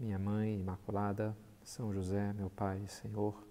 [0.00, 3.46] minha mãe imaculada, São José, meu Pai, Senhor,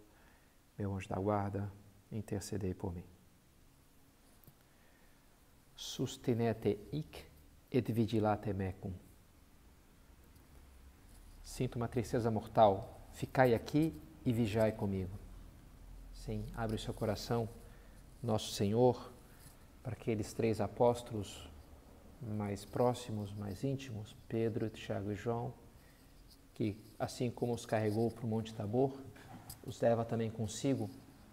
[0.77, 1.71] meu anjo da guarda,
[2.11, 3.03] intercedei por mim.
[5.75, 7.23] Sustinete hic
[7.71, 8.91] et vigilate mecum.
[11.43, 13.93] Sinto uma tristeza mortal, ficai aqui
[14.25, 15.17] e vigiai comigo.
[16.13, 17.47] Sim, abre o seu coração,
[18.23, 19.13] nosso Senhor,
[19.83, 21.47] para aqueles três apóstolos
[22.21, 25.53] mais próximos, mais íntimos, Pedro, Tiago e João,
[26.59, 28.91] que, assim como os carregou para o Monte Tabor,
[29.65, 30.89] os leva também consigo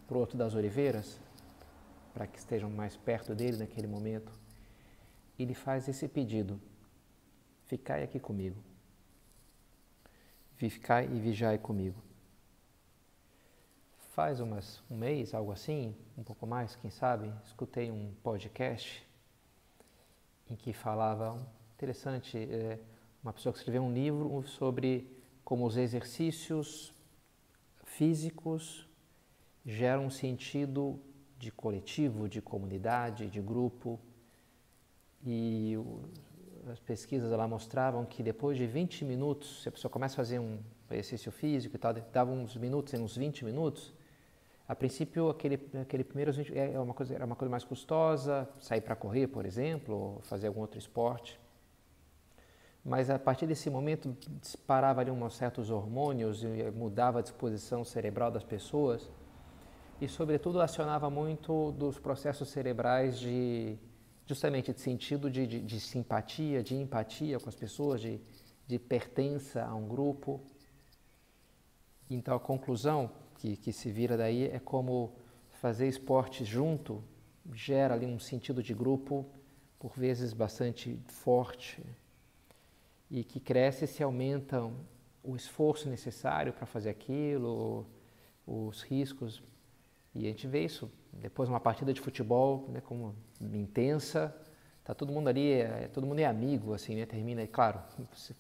[0.07, 1.21] para o Outro das Oliveiras,
[2.15, 4.31] para que estejam mais perto dele naquele momento.
[5.37, 6.61] E faz esse pedido:
[7.65, 8.63] Ficai aqui comigo.
[10.55, 12.01] Ficai e vigiai comigo.
[14.13, 19.05] Faz umas, um mês, algo assim, um pouco mais, quem sabe, escutei um podcast
[20.49, 21.37] em que falava,
[21.75, 22.79] interessante, é,
[23.25, 25.16] uma pessoa que escreveu um livro sobre
[25.47, 26.93] como os exercícios
[27.85, 28.85] físicos
[29.65, 30.99] geram um sentido
[31.39, 34.01] de coletivo, de comunidade, de grupo.
[35.25, 35.79] E
[36.69, 40.41] as pesquisas lá mostravam que depois de 20 minutos, se a pessoa começa a fazer
[40.41, 40.59] um
[40.91, 43.95] exercício físico e tal, dava uns minutos, uns 20 minutos,
[44.67, 48.81] a princípio aquele, aquele primeiro é, é uma coisa, era uma coisa mais custosa, sair
[48.81, 51.39] para correr, por exemplo, ou fazer algum outro esporte
[52.87, 58.31] mas a partir desse momento disparava ali uns certos hormônios e mudava a disposição cerebral
[58.31, 59.11] das pessoas
[60.01, 63.77] e sobretudo acionava muito dos processos cerebrais de
[64.25, 68.21] justamente de sentido de, de, de simpatia, de empatia com as pessoas, de,
[68.69, 70.41] de pertença a um grupo.
[72.09, 75.13] Então a conclusão que, que se vira daí é como
[75.61, 77.03] fazer esporte junto
[77.53, 79.27] gera ali um sentido de grupo
[79.77, 81.85] por vezes bastante forte
[83.11, 84.75] e que cresce se aumentam
[85.23, 87.87] o esforço necessário para fazer aquilo,
[88.47, 89.43] os riscos.
[90.15, 94.35] E a gente vê isso depois uma partida de futebol, né, como intensa,
[94.85, 97.81] tá todo mundo ali, é, todo mundo é amigo, assim, né, termina, e claro,
[98.15, 98.37] se,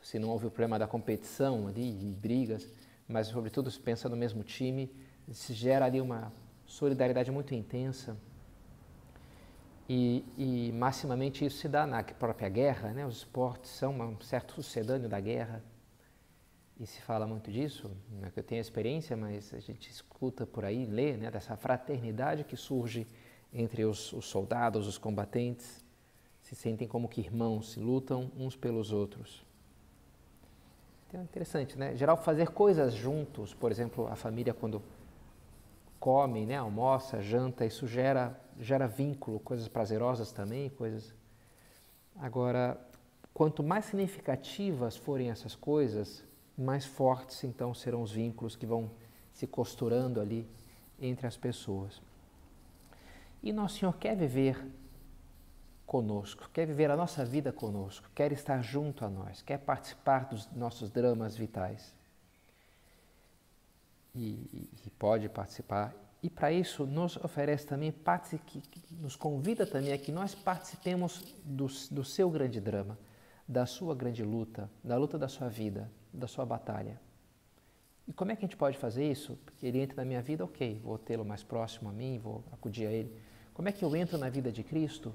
[0.00, 2.72] se não houve o problema da competição ali brigas,
[3.06, 4.90] mas sobretudo se pensa no mesmo time,
[5.32, 6.32] se gera ali uma
[6.66, 8.16] solidariedade muito intensa.
[9.92, 13.04] E, e, maximamente isso se dá na própria guerra, né?
[13.04, 15.64] os esportes são um certo sucedâneo da guerra,
[16.78, 20.46] e se fala muito disso, não é que eu tenho experiência, mas a gente escuta
[20.46, 21.28] por aí, lê, né?
[21.28, 23.04] dessa fraternidade que surge
[23.52, 25.84] entre os, os soldados, os combatentes,
[26.40, 29.44] se sentem como que irmãos, se lutam uns pelos outros.
[31.08, 31.96] Então é interessante, né?
[31.96, 34.80] Geral, fazer coisas juntos, por exemplo, a família quando
[36.00, 41.14] come, né, almoça, janta, isso gera, gera vínculo, coisas prazerosas também, coisas.
[42.16, 42.80] Agora,
[43.34, 46.24] quanto mais significativas forem essas coisas,
[46.56, 48.90] mais fortes então serão os vínculos que vão
[49.32, 50.48] se costurando ali
[50.98, 52.00] entre as pessoas.
[53.42, 54.66] E nosso Senhor quer viver
[55.86, 60.50] conosco, quer viver a nossa vida conosco, quer estar junto a nós, quer participar dos
[60.52, 61.94] nossos dramas vitais
[64.14, 65.94] e, e pode participar.
[66.22, 67.94] E para isso nos oferece também,
[69.00, 72.98] nos convida também a que nós participemos do, do seu grande drama,
[73.48, 77.00] da sua grande luta, da luta da sua vida, da sua batalha.
[78.06, 79.38] E como é que a gente pode fazer isso?
[79.44, 82.86] Porque ele entra na minha vida, ok, vou tê-lo mais próximo a mim, vou acudir
[82.86, 83.16] a ele.
[83.54, 85.14] Como é que eu entro na vida de Cristo?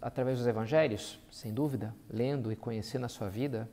[0.00, 3.68] Através dos evangelhos, sem dúvida, lendo e conhecendo a sua vida,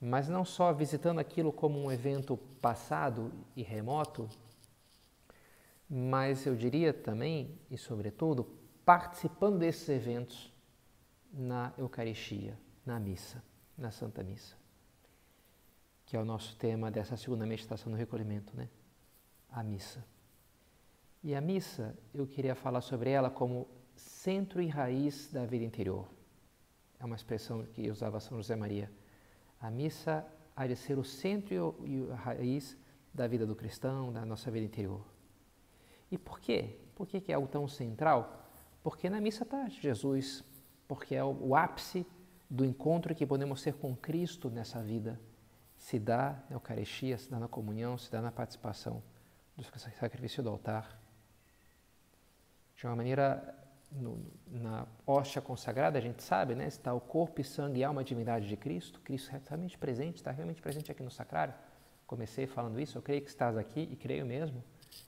[0.00, 4.28] mas não só visitando aquilo como um evento passado e remoto,
[5.88, 8.44] mas eu diria também e sobretudo
[8.84, 10.52] participando desses eventos
[11.32, 13.42] na Eucaristia, na missa,
[13.76, 14.56] na Santa Missa,
[16.04, 18.68] que é o nosso tema dessa segunda meditação do recolhimento, né?
[19.50, 20.04] A missa.
[21.22, 23.66] E a missa, eu queria falar sobre ela como
[23.96, 26.08] centro e raiz da vida interior.
[27.00, 28.90] É uma expressão que usava São José Maria
[29.60, 32.76] a missa há de ser o centro e a raiz
[33.12, 35.04] da vida do cristão, da nossa vida interior.
[36.10, 36.78] E por quê?
[36.94, 38.48] Por que é algo tão central?
[38.82, 40.44] Porque na missa está Jesus,
[40.86, 42.06] porque é o ápice
[42.48, 45.20] do encontro que podemos ter com Cristo nessa vida
[45.76, 49.02] se dá na Eucaristia, se dá na comunhão, se dá na participação
[49.56, 51.00] do sacrifício do altar.
[52.74, 53.54] De uma maneira,
[53.90, 58.02] no, na hóstia consagrada, a gente sabe, né, está o corpo e sangue e alma
[58.02, 59.00] e divindade de Cristo.
[59.00, 61.54] Cristo é realmente presente, está realmente presente aqui no sacrário.
[62.06, 64.62] Comecei falando isso, eu creio que estás aqui e creio mesmo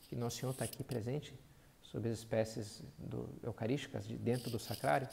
[0.09, 1.39] que Nosso Senhor está aqui presente
[1.83, 5.09] sob as espécies do, eucarísticas de, dentro do sacrário.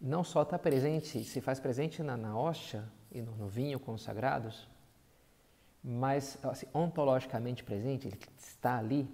[0.00, 4.68] Não só está presente, se faz presente na, na hóstia e no, no vinho consagrados,
[5.82, 9.08] mas assim, ontologicamente presente, ele está ali,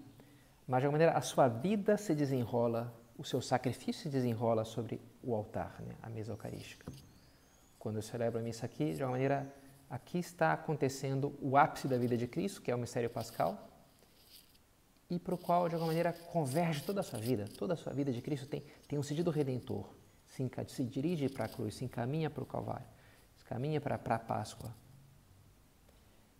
[0.71, 5.01] mas de alguma maneira a sua vida se desenrola, o seu sacrifício se desenrola sobre
[5.21, 6.87] o altar, né, a mesa eucarística.
[7.77, 9.53] Quando eu celebro a missa aqui, de alguma maneira,
[9.91, 13.69] aqui está acontecendo o ápice da vida de Cristo, que é o mistério pascal,
[15.11, 17.47] e para o qual, de alguma maneira, converge toda a sua vida.
[17.59, 19.93] Toda a sua vida de Cristo tem, tem um sentido redentor.
[20.29, 22.87] Se, se dirige para a cruz, se encaminha para o Calvário,
[23.35, 24.73] se caminha para, a Páscoa.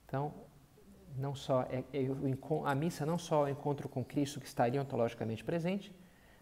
[0.07, 0.33] Então,
[1.17, 2.07] não só é, é,
[2.65, 5.95] a missa não só é o encontro com Cristo que estaria ontologicamente presente,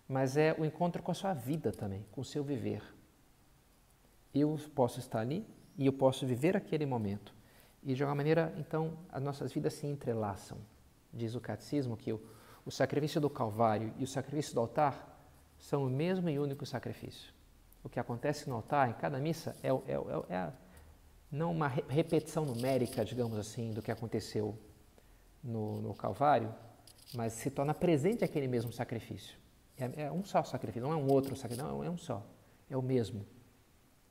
[0.08, 2.82] mas é o encontro com a sua vida também, com o seu viver.
[4.34, 7.34] Eu posso estar ali e eu posso viver aquele momento.
[7.82, 10.58] E de alguma maneira, então, as nossas vidas se entrelaçam.
[11.12, 12.20] Diz o catecismo que o,
[12.64, 15.16] o sacrifício do Calvário e o sacrifício do altar
[15.58, 17.32] são o mesmo e único sacrifício.
[17.82, 20.52] O que acontece no altar, em cada missa, é, é, é, é
[21.30, 24.58] não uma repetição numérica, digamos assim, do que aconteceu
[25.42, 26.54] no, no Calvário,
[27.14, 29.36] mas se torna presente aquele mesmo sacrifício.
[29.76, 32.26] É, é, um só sacrifício, não é um outro sacrifício, não, é um só,
[32.68, 33.24] é o mesmo.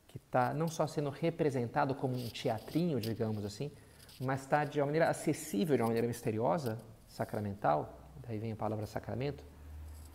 [0.07, 3.71] Que está não só sendo representado como um teatrinho, digamos assim,
[4.19, 8.85] mas está de uma maneira acessível, de uma maneira misteriosa, sacramental, daí vem a palavra
[8.85, 9.43] sacramento,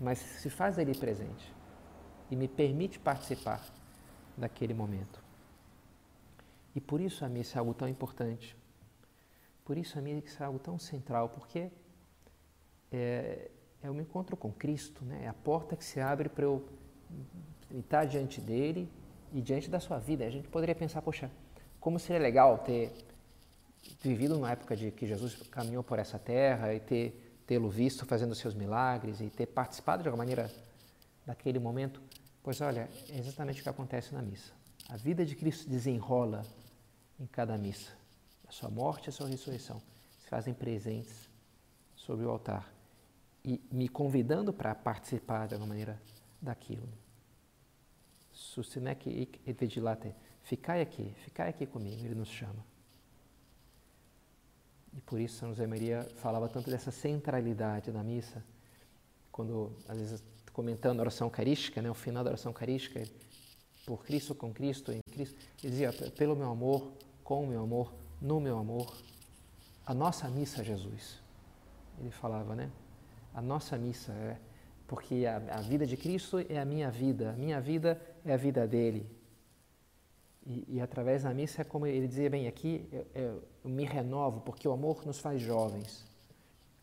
[0.01, 1.53] mas se faz ali presente
[2.31, 3.63] e me permite participar
[4.37, 5.23] daquele momento.
[6.75, 8.57] E por isso a missa é algo tão importante.
[9.65, 11.71] Por isso a missa é algo tão central, porque
[12.91, 13.51] é,
[13.83, 15.23] é um encontro com Cristo, né?
[15.25, 16.67] é a porta que se abre para eu
[17.71, 18.89] estar diante dele
[19.33, 20.25] e diante da sua vida.
[20.25, 21.31] A gente poderia pensar, poxa,
[21.81, 22.93] como seria legal ter
[24.01, 28.35] vivido numa época de que Jesus caminhou por essa terra e ter tê-lo visto fazendo
[28.35, 30.51] seus milagres e ter participado de alguma maneira
[31.27, 32.01] daquele momento.
[32.43, 34.53] Pois olha, é exatamente o que acontece na missa.
[34.89, 36.45] A vida de Cristo desenrola
[37.23, 37.93] em cada missa.
[38.49, 39.81] A sua morte e a sua ressurreição
[40.19, 41.31] se fazem presentes
[41.95, 42.71] sobre o altar
[43.45, 46.03] e me convidando para participar de alguma maneira
[46.41, 46.89] daquilo.
[48.33, 49.09] Sustinec
[49.47, 50.13] et vigilate.
[50.43, 52.67] Ficai aqui, ficai aqui comigo, ele nos chama.
[54.93, 58.45] E por isso São José Maria falava tanto dessa centralidade da missa,
[59.31, 60.23] quando, às vezes,
[60.53, 63.03] comentando a oração eucarística, né, o final da oração eucarística,
[63.87, 66.93] por Cristo, com Cristo, em Cristo, ele dizia, pelo meu amor,
[67.25, 68.97] com o meu amor, no meu amor,
[69.87, 71.19] a nossa missa, Jesus.
[71.99, 72.71] Ele falava, né?
[73.35, 74.37] A nossa missa é
[74.87, 78.37] porque a, a vida de Cristo é a minha vida, a minha vida é a
[78.37, 79.09] vida dele.
[80.45, 83.85] E, e, através da missa é como ele dizia bem aqui, eu, eu, eu, me
[83.85, 86.05] renovo porque o amor nos faz jovens.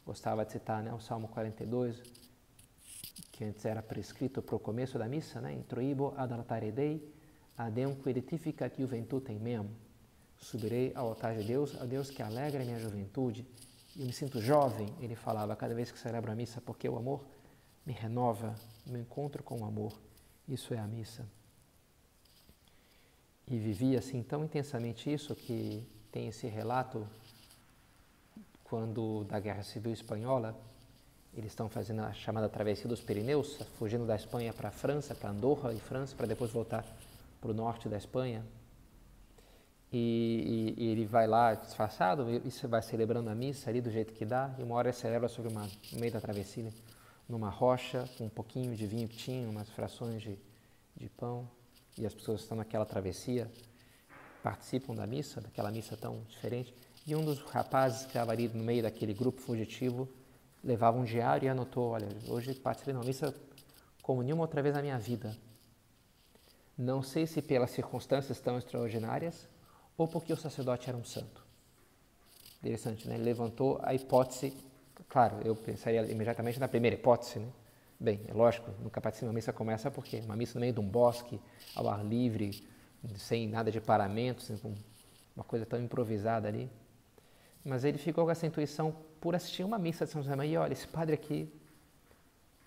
[0.06, 2.02] Gostava de citar né, o Salmo 42,
[3.32, 5.54] que antes era prescrito para o começo da missa, né?
[5.54, 7.14] Introibo ad altare Dei,
[7.58, 9.70] adem quirificat juventutem mem.
[10.40, 13.46] Subirei ao altar de Deus, a Deus que alegra minha juventude.
[13.98, 17.26] Eu me sinto jovem, ele falava, cada vez que celebro a missa, porque o amor
[17.86, 18.56] me renova,
[18.86, 19.94] me encontro com o amor.
[20.48, 21.26] Isso é a missa
[23.50, 27.06] e vivia assim tão intensamente isso que tem esse relato
[28.64, 30.56] quando da Guerra Civil Espanhola
[31.34, 35.30] eles estão fazendo a chamada travessia dos Pirineus, fugindo da Espanha para a França, para
[35.30, 36.86] Andorra e França, para depois voltar
[37.40, 38.44] para o norte da Espanha.
[39.92, 44.14] E, e, e, ele vai lá disfarçado, e vai celebrando a missa ali do jeito
[44.14, 46.72] que dá, e uma hora ele celebra sobre uma, no meio da travessia,
[47.28, 50.38] numa rocha, com um pouquinho de vinho que tinha, umas frações de,
[50.96, 51.50] de pão
[51.98, 53.52] e as pessoas estão naquela travessia,
[54.42, 56.74] participam da missa, daquela missa tão diferente,
[57.06, 60.08] e um dos rapazes que estava ali no meio daquele grupo fugitivo
[60.64, 63.34] levava um diário e anotou, olha, hoje participei de uma missa
[64.02, 65.36] como nenhuma outra vez na minha vida.
[66.78, 69.48] Não sei se pelas circunstâncias tão extraordinárias
[70.00, 71.46] ou porque o sacerdote era um santo.
[72.60, 73.16] Interessante, né?
[73.16, 74.54] Ele levantou a hipótese,
[75.10, 77.50] claro, eu pensaria imediatamente na primeira hipótese, né?
[78.00, 80.72] Bem, é lógico, nunca participei de uma missa como essa, porque uma missa no meio
[80.72, 81.38] de um bosque,
[81.76, 82.66] ao ar livre,
[83.18, 84.74] sem nada de paramentos, com
[85.36, 86.70] uma coisa tão improvisada ali.
[87.64, 90.62] Mas ele ficou com essa intuição por assistir uma missa de São José Maria.
[90.62, 91.52] Olha, esse padre aqui,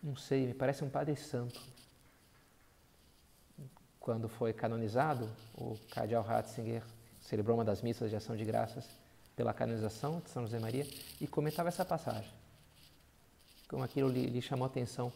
[0.03, 1.59] não sei, me parece um padre santo.
[3.99, 6.83] quando foi canonizado, o cardeal Ratzinger
[7.23, 8.87] celebrou uma das missas de ação de graças
[9.35, 10.87] pela canonização de São José Maria
[11.21, 12.31] e comentava essa passagem.
[13.69, 15.13] Como aquilo lhe, lhe chamou a atenção.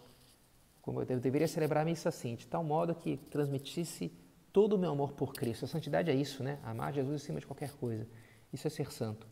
[0.80, 4.10] Como eu deveria celebrar a missa assim, de tal modo que transmitisse
[4.52, 5.66] todo o meu amor por Cristo.
[5.66, 6.58] A santidade é isso, né?
[6.62, 8.06] Amar Jesus acima de qualquer coisa.
[8.52, 9.26] Isso é ser santo.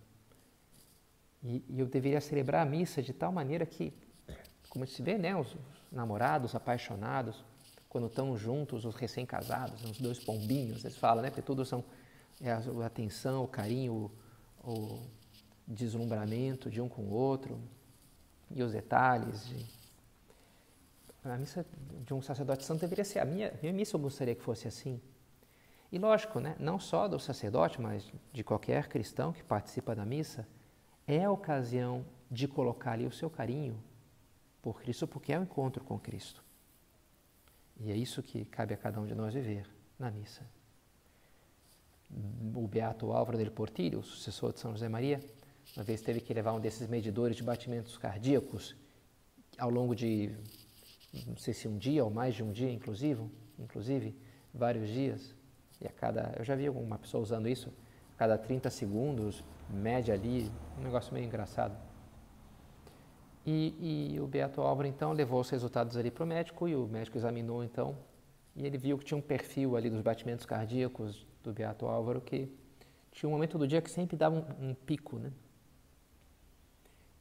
[1.42, 3.92] E, e eu deveria celebrar a missa de tal maneira que,
[4.68, 5.34] como se vê, né?
[5.34, 5.56] Os
[5.90, 7.42] namorados, apaixonados,
[7.88, 11.30] quando estão juntos, os recém-casados, os dois pombinhos, eles falam, né?
[11.30, 11.84] Porque todos são
[12.40, 14.10] é a atenção, o carinho,
[14.62, 15.02] o, o
[15.66, 17.60] deslumbramento de um com o outro
[18.50, 19.46] e os detalhes.
[19.46, 19.66] De...
[21.24, 21.64] A missa
[22.04, 23.96] de um sacerdote santo deveria ser a minha, minha missa.
[23.96, 25.00] Eu gostaria que fosse assim.
[25.90, 26.56] E lógico, né?
[26.58, 30.46] Não só do sacerdote, mas de qualquer cristão que participa da missa,
[31.06, 33.82] é a ocasião de colocar ali o seu carinho
[34.60, 36.42] por Cristo, porque é o encontro com Cristo.
[37.78, 40.42] E é isso que cabe a cada um de nós viver na missa.
[42.54, 45.20] O beato Álvaro del Portillo, sucessor de São José Maria,
[45.76, 48.76] uma vez teve que levar um desses medidores de batimentos cardíacos
[49.58, 50.30] ao longo de,
[51.26, 53.22] não sei se um dia ou mais de um dia, inclusive,
[53.58, 54.16] inclusive
[54.52, 55.34] vários dias.
[55.80, 57.72] E a cada, eu já vi uma pessoa usando isso,
[58.14, 61.76] a cada 30 segundos, média ali, um negócio meio engraçado.
[63.46, 66.86] E, e, o Beato Álvaro, então, levou os resultados ali para o médico e o
[66.86, 67.96] médico examinou, então,
[68.56, 72.48] e ele viu que tinha um perfil ali dos batimentos cardíacos do Beato Álvaro que
[73.12, 75.32] tinha um momento do dia que sempre dava um, um pico, né?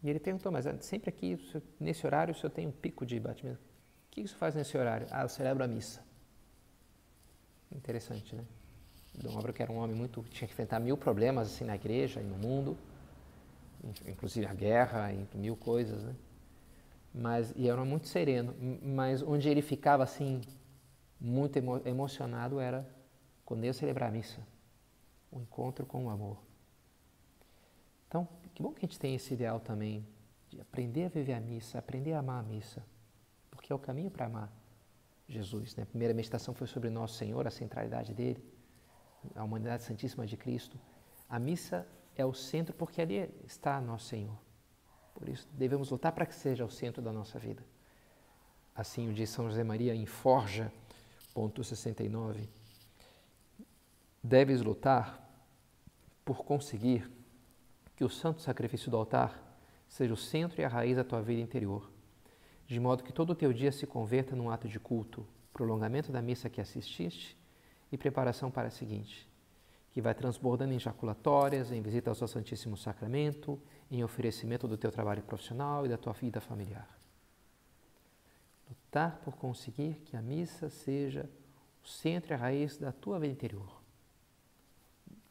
[0.01, 1.37] E ele perguntou, mas sempre aqui,
[1.79, 3.61] nesse horário, o senhor tem um pico de batimento?
[3.61, 5.07] O que isso faz nesse horário?
[5.09, 6.03] Ah, eu celebro a missa.
[7.71, 8.43] Interessante, né?
[9.15, 10.21] Dom Álvaro que era um homem muito...
[10.23, 12.77] tinha que enfrentar mil problemas assim na igreja e no mundo,
[14.07, 16.15] inclusive a guerra e mil coisas, né?
[17.13, 20.41] Mas, e era muito sereno, mas onde ele ficava assim,
[21.21, 22.85] muito emo, emocionado era
[23.45, 24.45] quando eu celebrar a missa,
[25.31, 26.37] o encontro com o amor.
[28.07, 30.05] Então, que bom que a gente tem esse ideal também
[30.49, 32.85] de aprender a viver a missa, aprender a amar a missa,
[33.49, 34.51] porque é o caminho para amar
[35.27, 35.75] Jesus.
[35.75, 35.83] Né?
[35.83, 38.43] A primeira meditação foi sobre Nosso Senhor, a centralidade dele,
[39.35, 40.79] a humanidade santíssima de Cristo.
[41.27, 44.37] A missa é o centro porque ali está Nosso Senhor.
[45.13, 47.63] Por isso, devemos lutar para que seja o centro da nossa vida.
[48.75, 50.71] Assim o diz São José Maria em Forja,
[51.33, 52.49] ponto 69.
[54.23, 55.21] Deves lutar
[56.23, 57.11] por conseguir
[57.93, 59.37] que o santo sacrifício do altar
[59.87, 61.91] seja o centro e a raiz da tua vida interior,
[62.65, 66.21] de modo que todo o teu dia se converta num ato de culto, prolongamento da
[66.21, 67.37] missa que assististe
[67.91, 69.29] e preparação para a seguinte,
[69.91, 73.61] que vai transbordando em jaculatórias, em visita ao Santíssimo Sacramento,
[73.91, 76.89] em oferecimento do teu trabalho profissional e da tua vida familiar.
[78.69, 81.29] Lutar por conseguir que a missa seja
[81.83, 83.82] o centro e a raiz da tua vida interior.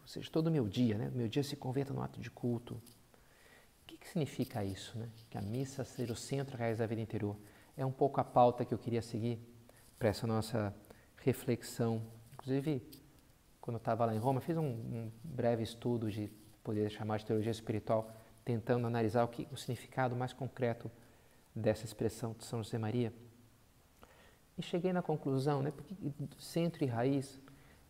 [0.03, 1.11] Ou seja, todo o meu dia, né?
[1.15, 2.75] meu dia se converta num ato de culto.
[2.75, 4.99] O que, que significa isso?
[4.99, 5.09] Né?
[5.31, 7.37] Que a missa seja o centro raiz da vida interior.
[7.77, 9.39] É um pouco a pauta que eu queria seguir
[9.99, 10.75] para essa nossa
[11.19, 12.03] reflexão.
[12.35, 12.83] Inclusive,
[13.61, 16.31] quando eu estava lá em Roma, fiz um, um, breve estudo de
[16.65, 18.11] poder chamar de teologia espiritual,
[18.45, 20.91] tentando analisar o, que, o significado mais concreto
[21.55, 23.13] dessa expressão de São José Maria.
[24.59, 25.95] E cheguei na conclusão, né, porque
[26.39, 27.41] centro e raiz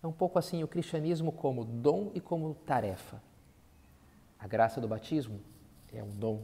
[0.03, 3.23] é um pouco assim o cristianismo como dom e como tarefa.
[4.39, 5.41] A graça do batismo
[5.93, 6.43] é um dom.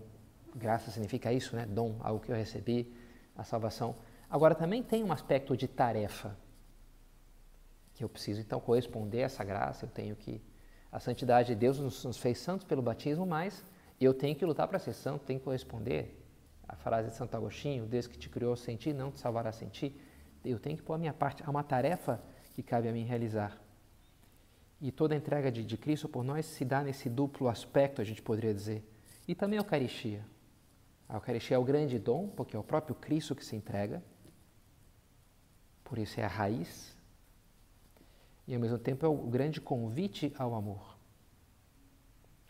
[0.54, 1.66] Graça significa isso, né?
[1.66, 2.94] Dom, algo que eu recebi,
[3.36, 3.96] a salvação.
[4.30, 6.36] Agora também tem um aspecto de tarefa
[7.94, 10.40] que eu preciso então corresponder a essa graça, eu tenho que
[10.90, 13.64] a santidade de Deus nos, nos fez santos pelo batismo, mas
[14.00, 16.14] eu tenho que lutar para ser santo, tenho que corresponder.
[16.68, 19.68] A frase de Santo Agostinho, Deus que te criou sem ti, não te salvará sem
[19.68, 19.98] ti.
[20.44, 22.22] Eu tenho que pôr a minha parte, há uma tarefa
[22.58, 23.56] que cabe a mim realizar.
[24.80, 28.04] E toda a entrega de, de Cristo por nós se dá nesse duplo aspecto, a
[28.04, 28.82] gente poderia dizer.
[29.28, 30.26] E também a Eucaristia.
[31.08, 34.02] A Eucaristia é o grande dom, porque é o próprio Cristo que se entrega.
[35.84, 36.96] Por isso é a raiz
[38.44, 40.98] e ao mesmo tempo é o grande convite ao amor.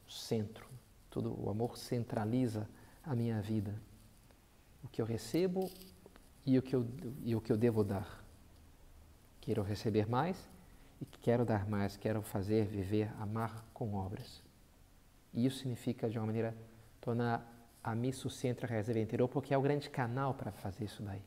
[0.06, 0.66] O centro.
[1.10, 2.66] Tudo, o amor centraliza
[3.04, 3.78] a minha vida.
[4.82, 5.70] O que eu recebo
[6.46, 6.88] e o que eu,
[7.22, 8.26] e o que eu devo dar.
[9.48, 10.46] Quero receber mais
[11.00, 14.42] e quero dar mais, quero fazer, viver, amar com obras.
[15.32, 16.54] E isso significa, de uma maneira,
[17.00, 17.42] tornar
[17.82, 21.02] a missa o centro, a reserva interior, porque é o grande canal para fazer isso
[21.02, 21.22] daí.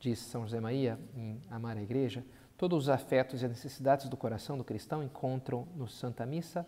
[0.00, 2.24] Diz São José Maria, em Amar a Igreja,
[2.56, 6.64] Todos os afetos e necessidades do coração do cristão encontram no Santa Missa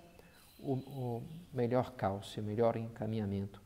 [0.59, 3.63] o, o melhor cálcio, o melhor encaminhamento.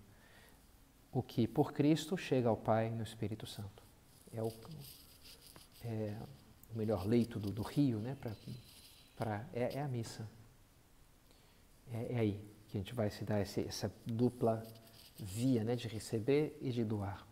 [1.11, 3.83] O que por Cristo chega ao Pai no Espírito Santo.
[4.31, 4.53] É o,
[5.85, 6.17] é,
[6.75, 8.17] o melhor leito do, do rio, né?
[8.21, 8.33] Pra,
[9.17, 10.29] pra, é, é a missa.
[11.93, 14.63] É, é, aí que a gente vai se dar esse, essa dupla
[15.19, 17.27] via né, de receber e de doar.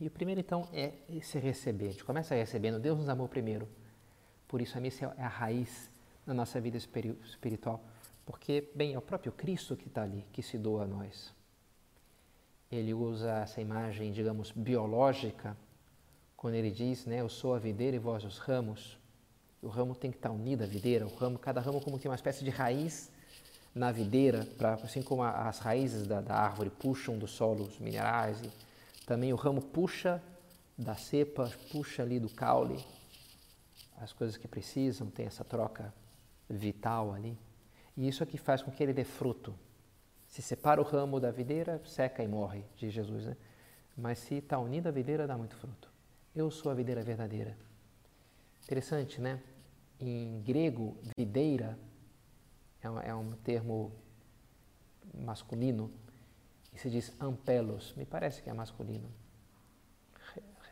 [0.00, 1.88] E o primeiro, então, é esse receber.
[1.88, 2.78] A gente começa recebendo.
[2.78, 3.68] Deus nos amou primeiro.
[4.46, 5.90] Por isso, a missa é a raiz
[6.24, 7.82] da nossa vida espiritual.
[8.24, 11.34] Porque, bem, é o próprio Cristo que está ali, que se doa a nós.
[12.70, 15.56] Ele usa essa imagem, digamos, biológica,
[16.38, 18.96] quando ele diz, né, eu sou a videira e vós os ramos.
[19.60, 21.04] O ramo tem que estar unido à videira.
[21.04, 23.10] O ramo, cada ramo como que uma espécie de raiz
[23.74, 28.40] na videira, pra, assim como as raízes da, da árvore puxam do solo os minerais
[29.08, 30.22] também o ramo puxa
[30.76, 32.78] da cepa, puxa ali do caule
[33.96, 35.92] as coisas que precisam, tem essa troca
[36.48, 37.36] vital ali.
[37.96, 39.54] E isso é que faz com que ele dê fruto.
[40.28, 43.24] Se separa o ramo da videira, seca e morre, diz Jesus.
[43.24, 43.36] Né?
[43.96, 45.87] Mas se está unido à videira, dá muito fruto.
[46.38, 47.58] Eu sou a videira verdadeira.
[48.62, 49.42] Interessante, né?
[49.98, 51.76] Em grego, videira
[52.80, 53.90] é um, é um termo
[55.12, 55.90] masculino
[56.72, 59.10] e se diz ampelos, me parece que é masculino.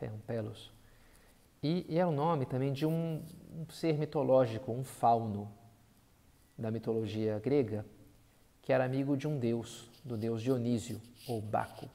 [0.01, 0.71] Ampelos.
[1.61, 3.21] E, e é o nome também de um,
[3.53, 5.51] um ser mitológico, um fauno
[6.57, 7.85] da mitologia grega,
[8.61, 11.89] que era amigo de um deus, do deus Dionísio, ou Baco.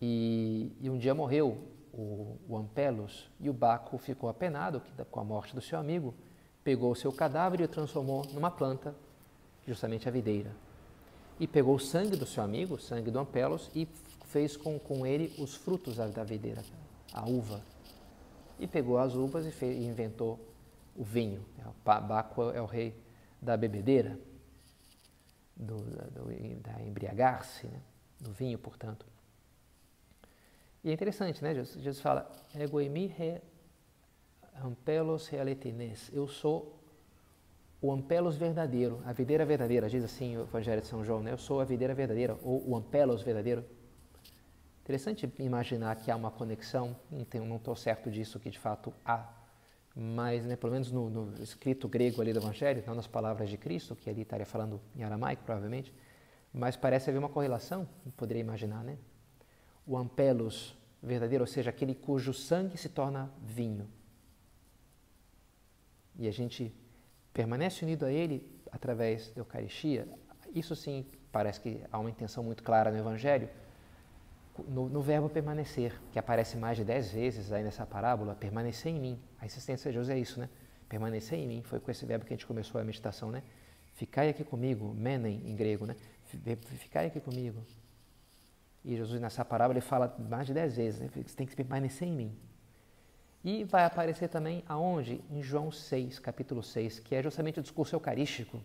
[0.00, 5.24] E, e um dia morreu o, o Ampelos e o Baco ficou apenado com a
[5.24, 6.14] morte do seu amigo,
[6.62, 8.94] pegou o seu cadáver e o transformou numa planta,
[9.66, 10.66] justamente a videira
[11.38, 13.86] e pegou o sangue do seu amigo, o sangue do Ampelos, e
[14.26, 16.62] fez com, com ele os frutos da, videira,
[17.12, 17.62] a uva.
[18.58, 20.40] E pegou as uvas e, fez, e inventou
[20.94, 21.44] o vinho.
[21.64, 22.96] O Baco é o rei
[23.40, 24.18] da bebedeira,
[25.54, 27.80] do, do, da embriagar-se, né?
[28.20, 29.06] do vinho, portanto.
[30.86, 31.52] E é interessante, né?
[31.52, 33.42] Jesus, Jesus fala, Egoimi re
[34.62, 36.12] ampelos realetines.
[36.14, 36.78] Eu sou
[37.82, 41.32] o ampelos verdadeiro, a videira verdadeira, diz assim o Evangelho de São João, né?
[41.32, 43.64] eu sou a videira verdadeira, ou o ampelos verdadeiro.
[44.84, 46.94] Interessante imaginar que há uma conexão,
[47.34, 49.28] não estou certo disso que de fato há,
[49.92, 53.58] mas né, pelo menos no, no, escrito grego ali do Evangelho, não nas palavras de
[53.58, 55.92] Cristo, que ali estaria falando em aramaico provavelmente,
[56.54, 58.96] mas parece haver uma correlação, poderia imaginar, né?
[59.84, 63.88] O ampelos verdadeiro, ou seja, aquele cujo sangue se torna vinho.
[66.18, 66.74] E a gente
[67.32, 70.08] permanece unido a Ele através da Eucaristia,
[70.54, 73.48] isso sim parece que há uma intenção muito clara no Evangelho,
[74.68, 78.98] no, no, verbo permanecer, que aparece mais de dez vezes aí nessa parábola, permanecer em
[78.98, 79.22] mim.
[79.38, 80.48] A insistência de Jesus é isso, né?
[80.88, 83.42] Permanecer em mim, foi com esse verbo que a gente começou a meditação, né?
[83.92, 85.94] Ficai aqui comigo, menem em grego, né?
[86.78, 87.62] Ficai aqui comigo.
[88.86, 91.08] E Jesus nessa parábola ele fala mais de dez vezes, né?
[91.12, 92.38] Você tem que permanecer em mim.
[93.42, 95.20] E vai aparecer também aonde?
[95.28, 98.62] Em João 6, capítulo 6, que é justamente o discurso eucarístico.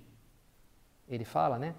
[1.09, 1.73] Ele fala, né?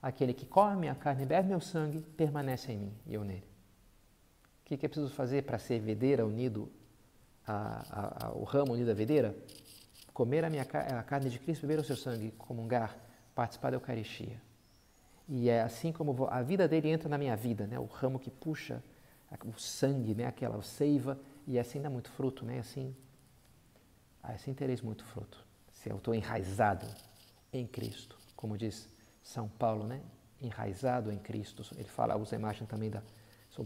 [0.00, 3.44] Aquele que come minha carne e bebe meu sangue permanece em mim e eu nele.
[4.62, 6.70] O que, que é preciso fazer para ser videira unido
[7.44, 9.34] a, a, a, o ramo unido à videira?
[10.14, 12.96] Comer a, minha, a carne de Cristo, beber o seu sangue, comungar,
[13.34, 14.40] participar da Eucaristia.
[15.32, 17.78] E é assim como a vida dele entra na minha vida, né?
[17.78, 18.82] o ramo que puxa
[19.44, 20.26] o sangue, né?
[20.26, 21.16] aquela seiva,
[21.46, 22.58] e assim dá muito fruto, né?
[22.58, 22.94] Assim,
[24.20, 25.46] assim tereis muito fruto.
[25.72, 26.84] Se eu estou enraizado
[27.52, 28.88] em Cristo, como diz
[29.22, 30.02] São Paulo, né?
[30.42, 31.64] Enraizado em Cristo.
[31.76, 33.00] Ele fala, usa a imagem também da.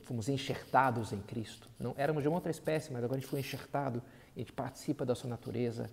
[0.02, 1.70] Fomos enxertados em Cristo.
[1.78, 4.02] Não éramos de uma outra espécie, mas agora a gente foi enxertado,
[4.36, 5.88] a gente participa da sua natureza.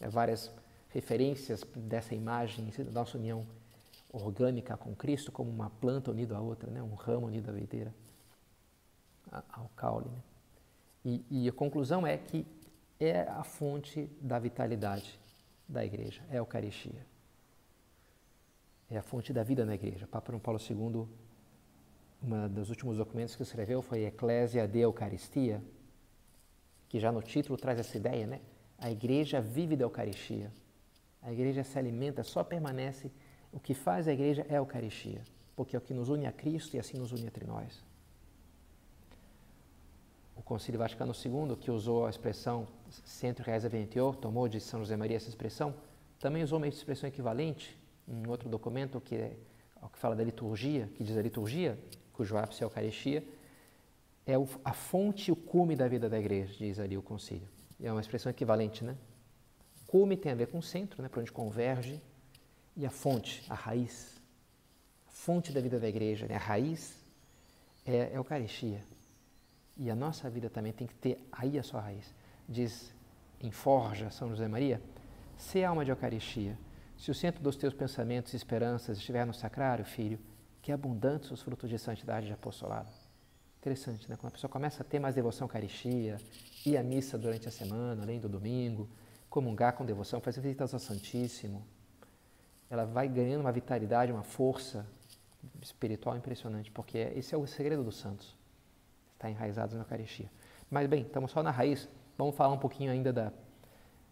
[0.00, 0.52] É, várias
[0.90, 3.46] referências dessa imagem, da nossa união
[4.14, 6.82] orgânica com Cristo, como uma planta unida à outra, né?
[6.82, 7.94] um ramo unido à videira,
[9.50, 10.08] ao caule.
[10.08, 10.22] Né?
[11.04, 12.46] E, e a conclusão é que
[12.98, 15.18] é a fonte da vitalidade
[15.68, 17.06] da igreja, é a Eucaristia.
[18.88, 20.06] É a fonte da vida na igreja.
[20.06, 21.08] Papa João Paulo II,
[22.22, 25.62] um dos últimos documentos que escreveu foi Ecclesia de Eucaristia,
[26.88, 28.40] que já no título traz essa ideia, né?
[28.78, 30.52] A igreja vive da Eucaristia.
[31.22, 33.10] A igreja se alimenta, só permanece.
[33.54, 35.22] O que faz a igreja é a Eucaristia,
[35.56, 37.82] porque é o que nos une a Cristo e assim nos une entre nós
[40.36, 42.66] o Concílio Vaticano II, que usou a expressão
[43.04, 45.74] Centro Reais Aventior, tomou de São José Maria essa expressão,
[46.18, 49.36] também usou uma expressão equivalente em outro documento que, é,
[49.92, 51.78] que fala da liturgia, que diz a liturgia,
[52.12, 53.24] cujo ápice é a Eucaristia,
[54.26, 57.48] é a fonte e o cume da vida da igreja, diz ali o concílio.
[57.82, 58.96] É uma expressão equivalente, né?
[59.86, 62.00] Cume tem a ver com centro, né, para onde converge,
[62.76, 64.20] e a fonte, a raiz.
[65.08, 66.34] A fonte da vida da igreja, né?
[66.34, 67.04] a raiz
[67.84, 68.82] é, é a Eucaristia.
[69.76, 72.14] E a nossa vida também tem que ter aí a sua raiz.
[72.48, 72.94] Diz
[73.40, 74.80] em Forja, São José Maria,
[75.36, 76.58] se alma de Eucaristia,
[76.96, 80.18] se o centro dos teus pensamentos e esperanças estiver no sacrário, filho,
[80.62, 82.90] que abundantes os frutos de santidade de apostolado.
[83.58, 84.16] Interessante, né?
[84.16, 86.18] Quando a pessoa começa a ter mais devoção à Eucaristia,
[86.64, 88.88] ir à missa durante a semana, além do domingo,
[89.28, 91.66] comungar com devoção, fazer visitas ao Santíssimo,
[92.74, 94.86] ela vai ganhando uma vitalidade, uma força
[95.62, 98.36] espiritual impressionante, porque esse é o segredo dos santos,
[99.14, 100.30] está enraizado na Eucaristia.
[100.70, 103.32] Mas bem, estamos só na raiz, vamos falar um pouquinho ainda da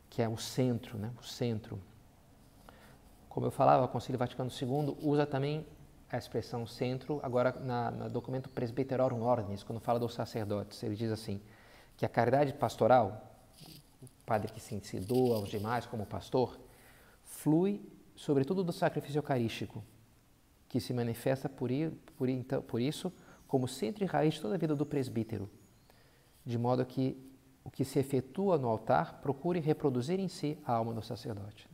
[0.08, 1.10] que é o centro, né?
[1.18, 1.80] O centro.
[3.30, 5.66] Como eu falava, o Concílio Vaticano II usa também
[6.10, 11.10] a expressão centro, agora na, no documento Presbyterorum Ordinis, quando fala dos sacerdotes, ele diz
[11.10, 11.40] assim,
[11.96, 13.34] que a caridade pastoral,
[14.02, 16.60] o padre que se doa aos demais como pastor,
[17.24, 17.80] flui
[18.14, 19.82] sobretudo do sacrifício eucarístico,
[20.68, 21.70] que se manifesta por,
[22.16, 23.12] por, então, por isso
[23.46, 25.50] como centro e raiz de toda a vida do presbítero,
[26.44, 27.16] de modo que
[27.64, 31.68] o que se efetua no altar procure reproduzir em si a alma do sacerdote.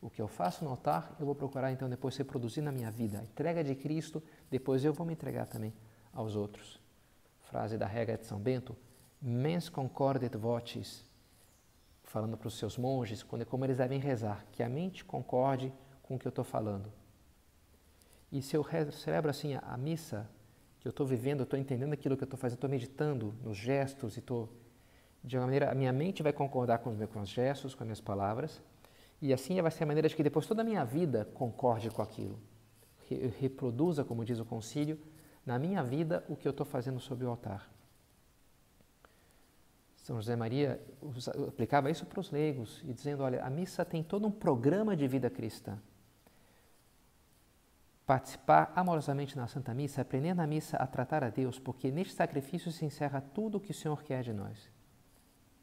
[0.00, 3.20] O que eu faço no altar, eu vou procurar então depois reproduzir na minha vida.
[3.20, 5.72] A entrega de Cristo, depois eu vou me entregar também
[6.12, 6.78] aos outros.
[7.40, 8.76] Frase da regra de São Bento:
[9.20, 11.06] Mens concordet votis.
[12.14, 15.72] Falando para os seus monges, quando é como eles devem rezar, que a mente concorde
[16.00, 16.92] com o que eu estou falando.
[18.30, 20.30] E se eu celebro assim a, missa,
[20.78, 23.56] que eu estou vivendo, eu estou entendendo aquilo que eu estou fazendo, estou meditando nos
[23.56, 24.48] gestos e estou.
[25.24, 27.82] De uma maneira, a minha mente vai concordar com os meus com os gestos, com
[27.82, 28.62] as minhas palavras,
[29.20, 32.00] e assim vai ser a maneira de que depois toda a minha vida concorde com
[32.00, 32.38] aquilo.
[33.40, 35.00] Reproduza, como diz o concílio,
[35.44, 37.73] na minha vida o que eu estou fazendo sobre o altar.
[40.04, 40.78] São José Maria
[41.48, 45.08] aplicava isso para os leigos e dizendo: olha, a missa tem todo um programa de
[45.08, 45.78] vida cristã.
[48.04, 52.70] Participar amorosamente na Santa Missa, aprender na missa a tratar a Deus, porque neste sacrifício
[52.70, 54.70] se encerra tudo o que o Senhor quer de nós.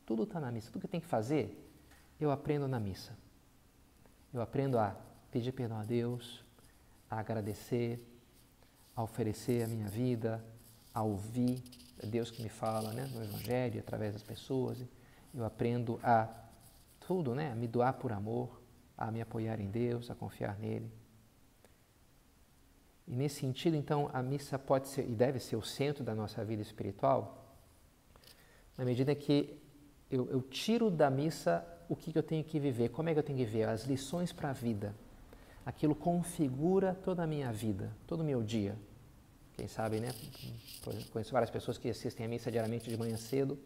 [0.08, 1.72] Tudo está na missa, tudo que tem que fazer,
[2.20, 3.16] eu aprendo na missa.
[4.34, 4.96] Eu aprendo a
[5.30, 6.44] pedir perdão a Deus,
[7.08, 8.04] a agradecer,
[8.96, 10.44] a oferecer a minha vida,
[10.92, 11.62] a ouvir
[12.02, 14.84] é Deus que me fala né, no Evangelho, através das pessoas.
[15.34, 16.28] Eu aprendo a
[17.00, 18.60] tudo, né, a me doar por amor,
[18.98, 20.92] a me apoiar em Deus, a confiar nele.
[23.08, 26.44] E nesse sentido, então, a missa pode ser e deve ser o centro da nossa
[26.44, 27.56] vida espiritual,
[28.78, 29.62] na medida que
[30.10, 33.20] eu, eu tiro da missa o que, que eu tenho que viver, como é que
[33.20, 34.96] eu tenho que viver, as lições para a vida.
[35.66, 38.76] Aquilo configura toda a minha vida, todo o meu dia.
[39.56, 40.10] Quem sabe, né?
[41.12, 43.58] Conheço várias pessoas que assistem a missa diariamente de manhã cedo.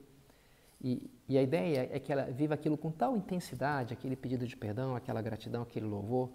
[0.81, 4.55] E, e, a ideia é que ela viva aquilo com tal intensidade, aquele pedido de
[4.55, 6.29] perdão, aquela gratidão, aquele louvor,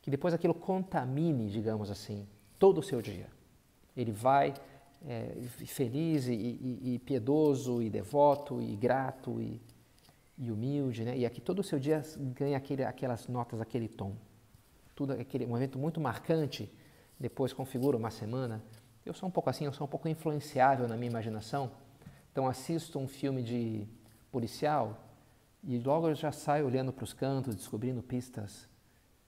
[0.00, 2.26] que depois aquilo contamine, digamos assim,
[2.58, 3.28] todo o seu dia.
[3.96, 4.54] Ele vai
[5.06, 9.60] é, feliz e, e, e, piedoso e devoto e grato e,
[10.38, 11.16] e humilde, né?
[11.16, 12.02] E aqui todo o seu dia
[12.34, 14.16] ganha aquele, aquelas notas, aquele tom.
[14.94, 16.72] Tudo aquele um evento muito marcante,
[17.18, 18.62] depois configura uma semana.
[19.04, 21.70] Eu sou um pouco assim, eu sou um pouco influenciável na minha imaginação.
[22.32, 23.86] Então assisto um filme de
[24.30, 25.02] policial
[25.64, 28.68] e logo eu já saio olhando para os cantos, descobrindo pistas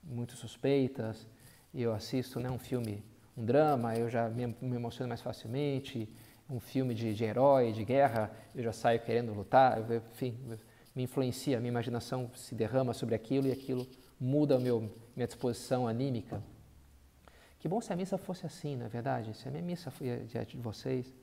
[0.03, 1.27] muito suspeitas.
[1.73, 3.03] Eu assisto né, um filme,
[3.37, 6.09] um drama, eu já me, me emociono mais facilmente.
[6.49, 9.79] Um filme de, de herói, de guerra, eu já saio querendo lutar.
[9.91, 10.37] Enfim,
[10.95, 13.87] me influencia, a minha imaginação se derrama sobre aquilo e aquilo
[14.19, 16.41] muda a minha disposição anímica.
[17.59, 19.33] Que bom se a missa fosse assim, não é verdade?
[19.33, 19.91] Se a minha missa
[20.27, 21.13] diante de vocês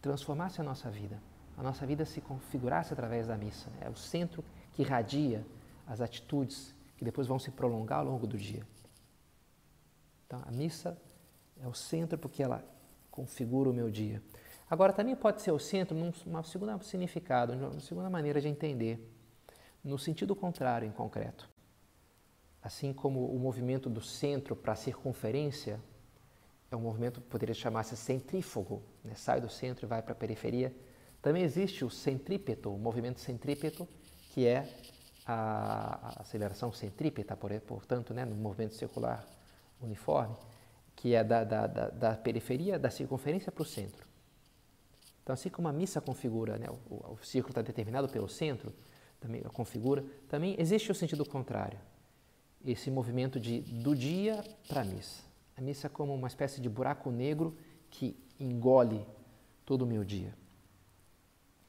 [0.00, 1.22] transformasse a nossa vida,
[1.56, 3.70] a nossa vida se configurasse através da missa.
[3.80, 5.44] É o centro que irradia
[5.86, 8.66] as atitudes que depois vão se prolongar ao longo do dia.
[10.26, 10.96] Então, a missa
[11.60, 12.64] é o centro porque ela
[13.10, 14.22] configura o meu dia.
[14.70, 19.12] Agora, também pode ser o centro num segundo significado, numa segunda maneira de entender,
[19.84, 21.50] no sentido contrário, em concreto.
[22.62, 25.80] Assim como o movimento do centro para a circunferência
[26.70, 29.14] é um movimento que poderia chamar-se centrífugo, né?
[29.14, 30.74] sai do centro e vai para a periferia,
[31.20, 33.86] também existe o centrípeto, o movimento centrípeto,
[34.32, 34.68] que é
[35.26, 39.24] a, aceleração centrípeta, portanto, né, no movimento circular
[39.80, 40.34] uniforme,
[40.96, 44.06] que é da, da, da, da periferia, da circunferência para o centro.
[45.22, 48.72] Então, assim como a missa configura, né, o, o círculo está determinado pelo centro,
[49.20, 51.78] também configura, também existe o sentido contrário.
[52.64, 55.22] Esse movimento de do dia para a missa.
[55.56, 57.56] A missa é como uma espécie de buraco negro
[57.90, 59.06] que engole
[59.64, 60.34] todo o meu dia.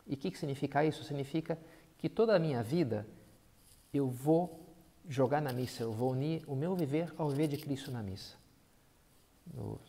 [0.05, 1.03] E o que, que significa isso?
[1.03, 1.57] Significa
[1.97, 3.07] que toda a minha vida
[3.93, 4.59] eu vou
[5.07, 8.35] jogar na missa, eu vou unir o meu viver ao viver de Cristo na missa.
[9.53, 9.79] No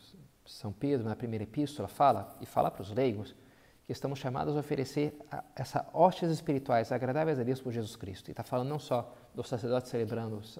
[0.45, 3.35] São Pedro, na primeira epístola, fala, e fala para os leigos,
[3.85, 5.15] que estamos chamados a oferecer
[5.55, 8.29] essas hostes espirituais agradáveis a Deus por Jesus Cristo.
[8.29, 10.59] E está falando não só do sacerdote celebrando os,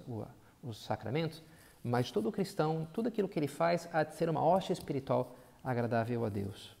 [0.62, 1.42] os sacramentos,
[1.82, 6.24] mas todo cristão, tudo aquilo que ele faz, há de ser uma hoste espiritual agradável
[6.24, 6.76] a Deus.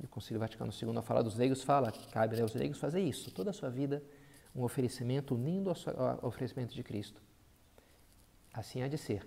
[0.00, 3.00] E o Concílio Vaticano II, a falar dos leigos, fala que cabe aos leigos fazer
[3.00, 4.02] isso, toda a sua vida,
[4.54, 7.20] um oferecimento unindo ao oferecimento de Cristo.
[8.52, 9.26] Assim há de ser.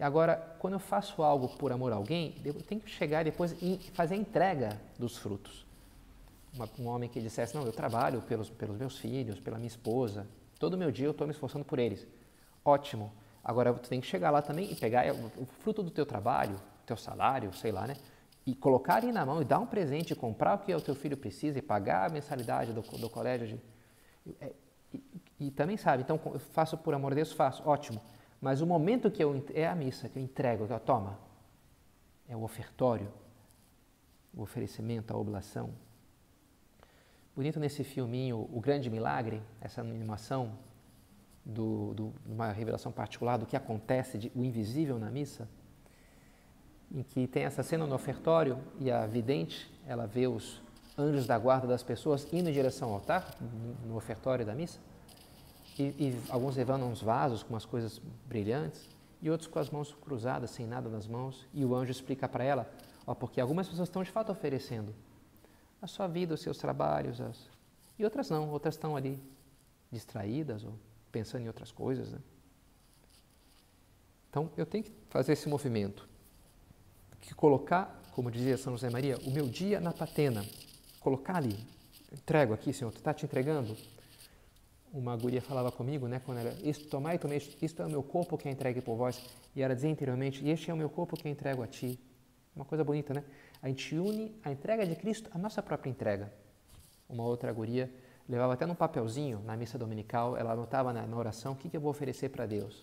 [0.00, 3.78] Agora, quando eu faço algo por amor a alguém, eu tenho que chegar depois e
[3.94, 5.65] fazer a entrega dos frutos.
[6.56, 10.26] Uma, um homem que dissesse, não, eu trabalho pelos, pelos meus filhos, pela minha esposa,
[10.58, 12.06] todo meu dia eu estou me esforçando por eles.
[12.64, 13.12] Ótimo.
[13.44, 16.56] Agora, tu tem que chegar lá também e pegar o, o fruto do teu trabalho,
[16.84, 17.94] teu salário, sei lá, né?
[18.44, 21.16] E colocar ali na mão e dar um presente, comprar o que o teu filho
[21.16, 23.46] precisa e pagar a mensalidade do, do colégio.
[23.46, 23.60] De,
[24.40, 24.52] é,
[24.92, 25.02] e,
[25.40, 28.00] e, também sabe, então eu faço por amor a Deus, faço, ótimo.
[28.40, 31.18] Mas o momento que eu é a missa que eu entrego, que eu toma,
[32.28, 33.12] é o ofertório,
[34.34, 35.70] o oferecimento, a oblação.
[37.36, 40.52] Bonito nesse filminho O Grande Milagre, essa animação
[41.44, 45.46] do, do, uma revelação particular do que acontece, de, o invisível na missa,
[46.90, 50.62] em que tem essa cena no ofertório e a vidente, ela vê os
[50.96, 53.36] anjos da guarda das pessoas indo em direção ao altar,
[53.84, 54.80] no ofertório da missa,
[55.78, 58.88] e, e alguns levando uns vasos com umas coisas brilhantes,
[59.20, 62.44] e outros com as mãos cruzadas, sem nada nas mãos, e o anjo explica para
[62.44, 62.70] ela,
[63.06, 64.94] ó, porque algumas pessoas estão de fato oferecendo
[65.80, 67.48] a sua vida, os seus trabalhos, as...
[67.98, 69.22] e outras não, outras estão ali
[69.90, 70.74] distraídas ou
[71.12, 72.12] pensando em outras coisas.
[72.12, 72.18] Né?
[74.30, 76.08] Então eu tenho que fazer esse movimento,
[77.20, 80.44] que colocar, como dizia São José Maria, o meu dia na patena,
[81.00, 81.58] colocar ali,
[82.12, 83.76] entrego aqui, Senhor, tu está te entregando,
[84.92, 88.38] uma guria falava comigo, né, quando era, isto, tomai tomei, isto é o meu corpo
[88.38, 89.22] que é entregue por vós,
[89.54, 91.98] e ela dizia interiormente, este é o meu corpo que é entrego a ti.
[92.54, 93.22] Uma coisa bonita, né?
[93.62, 96.32] A gente une a entrega de Cristo à nossa própria entrega.
[97.08, 97.92] Uma outra guria
[98.28, 101.76] levava até num papelzinho na missa dominical, ela anotava na, na oração o que, que
[101.76, 102.80] eu vou oferecer para Deus.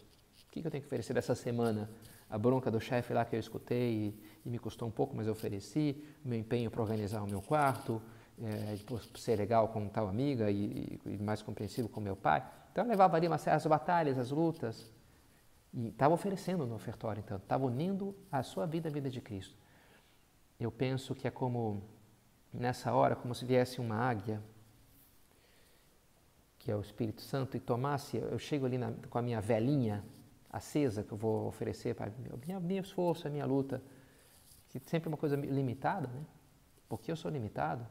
[0.48, 1.90] O que, que eu tenho que oferecer dessa semana?
[2.30, 5.28] A bronca do chefe lá que eu escutei e, e me custou um pouco, mas
[5.28, 8.02] eu ofereci, o meu empenho para organizar o meu quarto,
[8.42, 8.76] é,
[9.16, 12.44] ser legal com tal amiga e, e, mais compreensivo com meu pai.
[12.72, 14.92] Então eu levava ali umas, as batalhas, as lutas,
[15.74, 19.56] e estava oferecendo no ofertório, então, estava unindo a sua vida à vida de Cristo.
[20.60, 21.84] Eu penso que é como,
[22.54, 24.42] nessa hora, como se viesse uma águia,
[26.60, 30.04] que é o Espírito Santo, e tomasse, eu chego ali na, com a minha velhinha
[30.50, 32.12] acesa, que eu vou oferecer para
[32.46, 33.84] meu, meu esforço, a minha luta,
[34.70, 36.24] que sempre é uma coisa limitada, né?
[36.88, 37.86] Porque eu sou limitado.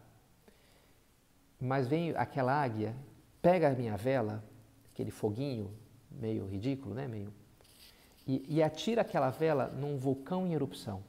[1.60, 2.96] Mas vem aquela águia,
[3.40, 4.44] pega a minha vela,
[4.92, 5.76] aquele foguinho
[6.10, 7.06] meio ridículo, né?
[7.06, 7.32] Meio,
[8.26, 11.02] e, e atira aquela vela num vulcão em erupção,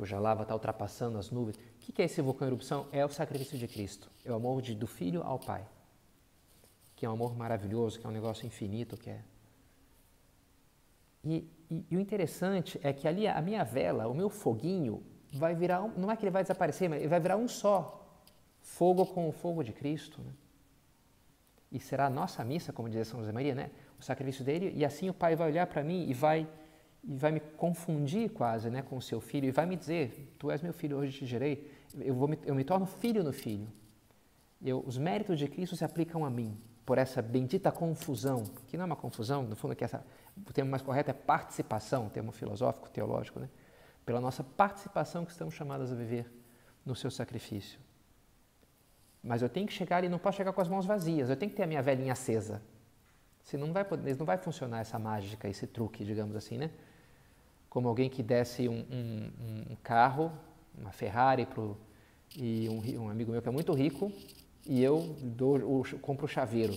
[0.00, 1.56] cuja lava está ultrapassando as nuvens.
[1.56, 2.86] O que é esse vulcão em erupção?
[2.90, 5.62] É o sacrifício de Cristo, é o amor de, do Filho ao Pai,
[6.96, 9.20] que é um amor maravilhoso, que é um negócio infinito, que é.
[11.22, 15.02] E, e, e o interessante é que ali a minha vela, o meu foguinho,
[15.34, 18.02] vai virar, um, não é que ele vai desaparecer, mas ele vai virar um só,
[18.62, 20.22] fogo com o fogo de Cristo.
[20.22, 20.32] Né?
[21.70, 23.70] E será a nossa missa, como dizia São José Maria, né?
[23.98, 26.48] o sacrifício dele, e assim o Pai vai olhar para mim e vai,
[27.02, 30.50] e vai me confundir quase né, com o seu filho, e vai me dizer: Tu
[30.50, 31.70] és meu filho, hoje te gerei.
[31.98, 33.68] Eu, vou me, eu me torno filho no filho.
[34.62, 38.82] Eu, os méritos de Cristo se aplicam a mim, por essa bendita confusão, que não
[38.82, 40.04] é uma confusão, no fundo, que essa,
[40.36, 43.48] o termo mais correto é participação, termo filosófico, teológico, né?
[44.04, 46.30] pela nossa participação que estamos chamados a viver
[46.84, 47.78] no seu sacrifício.
[49.22, 51.50] Mas eu tenho que chegar e não posso chegar com as mãos vazias, eu tenho
[51.50, 52.62] que ter a minha velhinha acesa.
[53.42, 56.70] Senão não vai, poder, não vai funcionar essa mágica, esse truque, digamos assim, né?
[57.70, 59.30] Como alguém que desse um, um,
[59.70, 60.30] um carro,
[60.76, 61.78] uma Ferrari pro,
[62.36, 64.12] e um, um, amigo meu que é muito rico
[64.66, 66.76] e eu dou, o, compro o chaveiro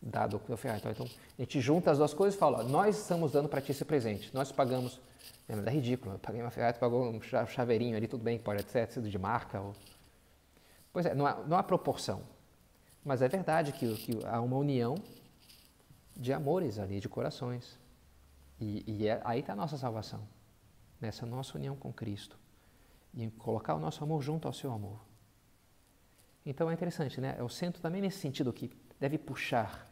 [0.00, 0.82] dado o Ferrari.
[0.86, 3.72] Então, a gente junta as duas coisas e fala, ó, nós estamos dando para ti
[3.72, 5.00] esse presente, nós pagamos,
[5.48, 8.60] é, é ridículo, eu paguei uma Ferrari, tu pagou um chaveirinho ali, tudo bem, pode
[8.60, 9.74] até ser de marca ou
[10.92, 12.22] Pois é, não há, não há proporção.
[13.04, 14.96] Mas é verdade que, que, há uma união
[16.16, 17.78] de amores ali, de corações.
[18.60, 20.20] E, e é, aí está a nossa salvação,
[21.00, 22.38] nessa nossa união com Cristo.
[23.14, 25.00] E colocar o nosso amor junto ao seu amor.
[26.44, 27.36] Então é interessante, né?
[27.38, 29.88] Eu sinto também nesse sentido que deve puxar.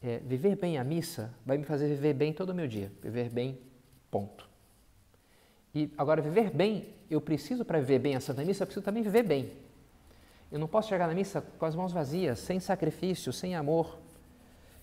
[0.00, 2.90] É, viver bem a missa vai me fazer viver bem todo o meu dia.
[3.00, 3.60] Viver bem,
[4.10, 4.50] ponto.
[5.74, 9.02] E agora, viver bem, eu preciso, para viver bem a Santa Missa, eu preciso também
[9.02, 9.52] viver bem.
[10.50, 13.98] Eu não posso chegar na missa com as mãos vazias, sem sacrifício, sem amor.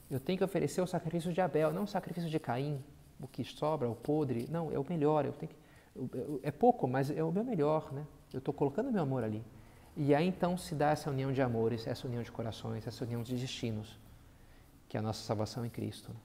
[0.10, 2.84] Eu tenho que oferecer o sacrifício de Abel, não o sacrifício de Caim,
[3.20, 4.48] o que sobra, o podre.
[4.50, 5.26] Não, é o melhor.
[5.26, 5.58] Eu tenho que,
[6.44, 8.06] é pouco, mas é o meu melhor, né?
[8.32, 9.44] Eu estou colocando meu amor ali.
[9.98, 13.22] E aí então se dá essa união de amores, essa união de corações, essa união
[13.22, 14.00] de destinos,
[14.88, 16.16] que é a nossa salvação em Cristo.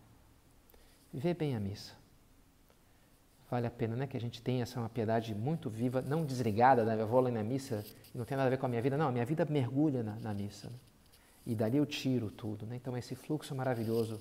[1.13, 1.95] Viver bem a missa.
[3.51, 4.07] Vale a pena, né?
[4.07, 7.01] Que a gente tenha essa uma piedade muito viva, não desligada, né?
[7.01, 8.97] Eu vou lá na missa não tem nada a ver com a minha vida.
[8.97, 10.69] Não, a minha vida mergulha na, na missa.
[10.69, 10.77] Né?
[11.47, 12.77] E dali eu tiro tudo, né?
[12.77, 14.19] Então esse fluxo maravilhoso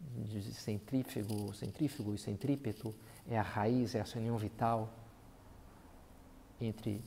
[0.00, 2.94] de centrífugo, centrífugo e centrípeto
[3.28, 4.92] é a raiz, é essa união vital
[6.60, 7.02] entre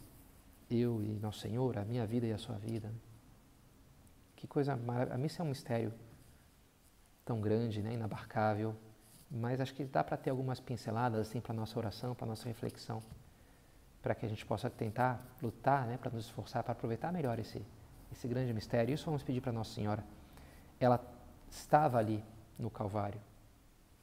[0.69, 2.91] eu e Nosso Senhor, a minha vida e a sua vida.
[4.35, 5.15] Que coisa maravilhosa.
[5.15, 5.93] A missa é um mistério
[7.23, 7.93] tão grande, né?
[7.93, 8.75] inabarcável,
[9.29, 13.01] mas acho que dá para ter algumas pinceladas assim para nossa oração, para nossa reflexão,
[14.01, 17.65] para que a gente possa tentar lutar, né, para nos esforçar para aproveitar melhor esse
[18.13, 18.93] esse grande mistério.
[18.93, 20.03] Isso vamos pedir para Nossa Senhora.
[20.79, 21.03] Ela
[21.49, 22.23] estava ali
[22.57, 23.19] no Calvário,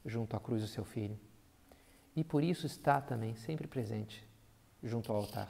[0.04, 1.18] junto à cruz do seu filho,
[2.14, 4.26] e por isso está também sempre presente
[4.82, 5.48] junto ao altar.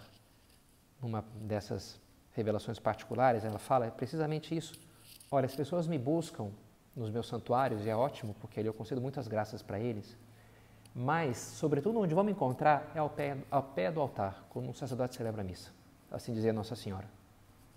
[1.01, 2.01] Numa dessas
[2.33, 4.75] revelações particulares, ela fala precisamente isso.
[5.31, 6.51] Olha, as pessoas me buscam
[6.95, 10.17] nos meus santuários, e é ótimo, porque ali eu concedo muitas graças para eles.
[10.95, 14.75] Mas, sobretudo, onde vão me encontrar é ao pé, ao pé do altar, quando um
[14.75, 15.71] sacerdote celebra a missa.
[16.11, 17.09] Assim dizia Nossa Senhora.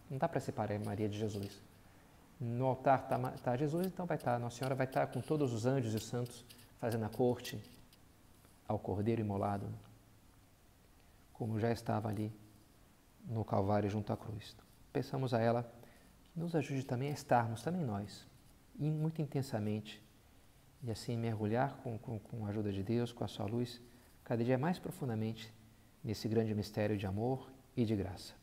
[0.09, 1.62] Não dá para separar Maria de Jesus.
[2.43, 5.21] No altar está tá Jesus, então vai estar, tá, Nossa Senhora vai estar tá com
[5.21, 6.45] todos os anjos e os santos
[6.77, 7.58] fazendo a corte
[8.67, 9.65] ao Cordeiro imolado,
[11.32, 12.34] como já estava ali
[13.25, 14.58] no Calvário junto à cruz.
[14.91, 15.71] Peçamos a ela
[16.25, 18.27] que nos ajude também a estarmos, também nós,
[18.77, 20.03] e muito intensamente,
[20.84, 23.82] e assim mergulhar com, com, com a ajuda de Deus, com a sua luz,
[24.21, 25.53] cada dia mais profundamente
[26.03, 28.42] nesse grande mistério de amor e de graça.